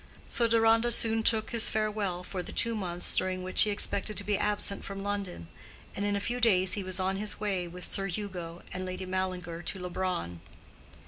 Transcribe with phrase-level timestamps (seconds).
[0.25, 4.23] So Deronda soon took his farewell for the two months during which he expected to
[4.23, 5.47] be absent from London,
[5.95, 9.05] and in a few days he was on his way with Sir Hugo and Lady
[9.05, 10.41] Mallinger to Leubronn.